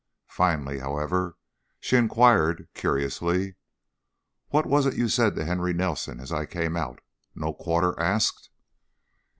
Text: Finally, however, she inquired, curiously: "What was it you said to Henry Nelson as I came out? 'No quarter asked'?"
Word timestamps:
Finally, 0.33 0.79
however, 0.79 1.37
she 1.79 1.95
inquired, 1.95 2.67
curiously: 2.73 3.53
"What 4.49 4.65
was 4.65 4.87
it 4.87 4.95
you 4.97 5.07
said 5.07 5.35
to 5.35 5.45
Henry 5.45 5.73
Nelson 5.73 6.19
as 6.19 6.31
I 6.31 6.47
came 6.47 6.75
out? 6.75 7.01
'No 7.35 7.53
quarter 7.53 7.93
asked'?" 7.99 8.49